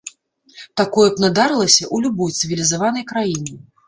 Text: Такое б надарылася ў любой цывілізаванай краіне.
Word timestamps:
Такое 0.79 1.03
б 1.11 1.21
надарылася 1.25 1.79
ў 1.79 2.05
любой 2.05 2.31
цывілізаванай 2.39 3.05
краіне. 3.13 3.55